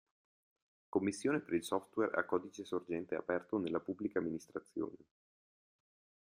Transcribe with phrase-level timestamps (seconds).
[0.89, 4.95] Commissione per il Software a Codice Sorgente Aperto nella Pubblica Amministrazione.